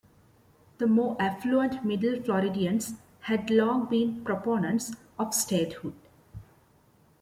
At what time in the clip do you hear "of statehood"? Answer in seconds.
5.19-5.93